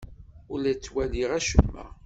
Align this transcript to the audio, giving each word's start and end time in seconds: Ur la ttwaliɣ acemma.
Ur 0.51 0.59
la 0.61 0.73
ttwaliɣ 0.75 1.29
acemma. 1.37 1.85